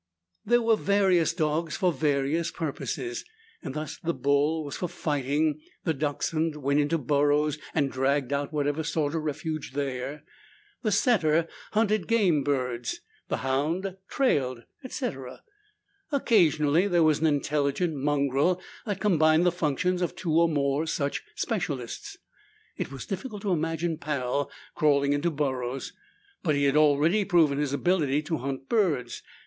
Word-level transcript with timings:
There 0.43 0.63
were 0.63 0.77
various 0.77 1.31
dogs 1.31 1.77
for 1.77 1.93
various 1.93 2.49
purposes. 2.49 3.23
Thus 3.61 3.99
the 3.99 4.15
bull 4.15 4.65
was 4.65 4.77
for 4.77 4.87
fighting, 4.89 5.61
the 5.83 5.93
dachshund 5.93 6.55
went 6.55 6.79
into 6.79 6.97
burrows 6.97 7.59
and 7.75 7.91
dragged 7.91 8.33
out 8.33 8.51
whatever 8.51 8.81
sought 8.83 9.13
a 9.13 9.19
refuge 9.19 9.73
there, 9.73 10.23
the 10.81 10.91
setter 10.91 11.47
hunted 11.73 12.07
game 12.07 12.43
birds, 12.43 13.01
the 13.27 13.37
hound 13.45 13.95
trailed, 14.07 14.63
etc. 14.83 15.43
Occasionally 16.11 16.87
there 16.87 17.03
was 17.03 17.19
an 17.19 17.27
intelligent 17.27 17.93
mongrel 17.93 18.59
that 18.87 18.99
combined 18.99 19.45
the 19.45 19.51
functions 19.51 20.01
of 20.01 20.15
two 20.15 20.33
or 20.33 20.49
more 20.49 20.87
such 20.87 21.21
specialists. 21.35 22.17
It 22.75 22.91
was 22.91 23.05
difficult 23.05 23.43
to 23.43 23.51
imagine 23.51 23.99
Pal 23.99 24.49
crawling 24.73 25.13
into 25.13 25.29
burrows, 25.29 25.93
but 26.41 26.55
he 26.55 26.63
had 26.63 26.75
already 26.75 27.23
proven 27.23 27.59
his 27.59 27.71
ability 27.71 28.23
to 28.23 28.39
hunt 28.39 28.67
birds. 28.67 29.21